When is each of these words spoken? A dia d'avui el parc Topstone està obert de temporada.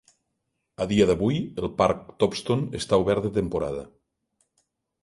A 0.85 0.87
dia 0.91 1.05
d'avui 1.11 1.37
el 1.63 1.69
parc 1.83 2.09
Topstone 2.25 2.81
està 2.81 3.01
obert 3.05 3.29
de 3.29 3.35
temporada. 3.39 3.87